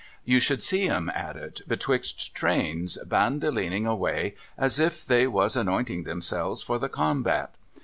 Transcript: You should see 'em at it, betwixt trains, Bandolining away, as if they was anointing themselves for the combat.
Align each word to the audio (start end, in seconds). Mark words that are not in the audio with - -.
You 0.25 0.39
should 0.39 0.63
see 0.63 0.89
'em 0.89 1.11
at 1.13 1.35
it, 1.35 1.61
betwixt 1.67 2.33
trains, 2.33 2.97
Bandolining 3.05 3.85
away, 3.85 4.33
as 4.57 4.79
if 4.79 5.05
they 5.05 5.27
was 5.27 5.55
anointing 5.55 6.05
themselves 6.05 6.63
for 6.63 6.79
the 6.79 6.89
combat. 6.89 7.53